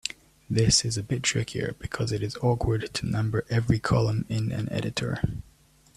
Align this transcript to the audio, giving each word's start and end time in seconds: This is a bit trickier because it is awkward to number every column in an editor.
This 0.49 0.83
is 0.83 0.97
a 0.97 1.03
bit 1.03 1.21
trickier 1.21 1.75
because 1.77 2.11
it 2.11 2.23
is 2.23 2.35
awkward 2.37 2.91
to 2.91 3.05
number 3.05 3.45
every 3.51 3.77
column 3.77 4.25
in 4.29 4.51
an 4.51 4.67
editor. 4.71 5.21